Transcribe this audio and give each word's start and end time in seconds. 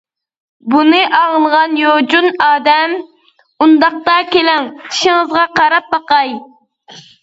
بۇنى 0.73 1.01
ئاڭلىغان 1.17 1.75
يوچۇن 1.81 2.27
ئادەم:-ئۇنداقتا 2.47 4.19
كېلىڭ 4.35 4.69
چىشىڭىزغا 4.91 5.49
قاراپ 5.57 5.97
باقاي! 5.97 6.39